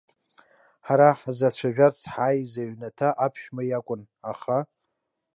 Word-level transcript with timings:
Ҳара 0.85 1.07
ҳзацәажәарц 1.19 1.99
ҳааиз 2.13 2.53
аҩнаҭа 2.61 3.09
аԥшәма 3.25 3.63
иакәын, 3.65 4.01
аха. 4.31 4.57